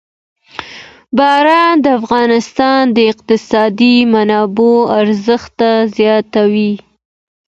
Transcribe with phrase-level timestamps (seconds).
[1.17, 5.59] باران د افغانستان د اقتصادي منابعو ارزښت
[5.97, 6.73] زیاتوي.